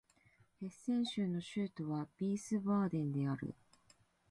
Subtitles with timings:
[0.59, 3.53] ヘッセン州の州都はヴィースバーデンである